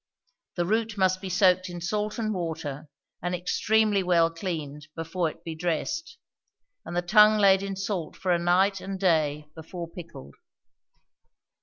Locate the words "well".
4.01-4.31